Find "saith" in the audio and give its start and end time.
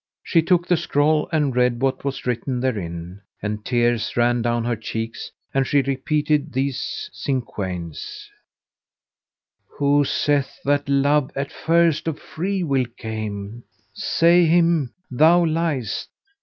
10.03-10.57